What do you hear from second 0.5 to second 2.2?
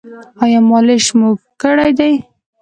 مالش مو کړی دی؟